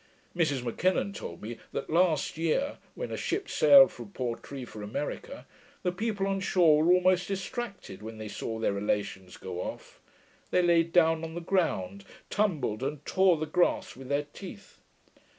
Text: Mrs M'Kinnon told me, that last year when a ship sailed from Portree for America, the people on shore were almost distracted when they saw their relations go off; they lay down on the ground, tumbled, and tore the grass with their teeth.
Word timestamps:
Mrs 0.35 0.63
M'Kinnon 0.63 1.13
told 1.13 1.43
me, 1.43 1.59
that 1.73 1.91
last 1.91 2.35
year 2.35 2.79
when 2.95 3.11
a 3.11 3.17
ship 3.17 3.47
sailed 3.47 3.91
from 3.91 4.11
Portree 4.11 4.65
for 4.65 4.81
America, 4.81 5.45
the 5.83 5.91
people 5.91 6.25
on 6.25 6.39
shore 6.39 6.83
were 6.83 6.93
almost 6.93 7.27
distracted 7.27 8.01
when 8.01 8.17
they 8.17 8.27
saw 8.27 8.57
their 8.57 8.73
relations 8.73 9.37
go 9.37 9.61
off; 9.61 9.99
they 10.49 10.63
lay 10.63 10.81
down 10.81 11.23
on 11.23 11.35
the 11.35 11.39
ground, 11.39 12.03
tumbled, 12.31 12.81
and 12.81 13.05
tore 13.05 13.37
the 13.37 13.45
grass 13.45 13.95
with 13.95 14.09
their 14.09 14.23
teeth. 14.33 14.79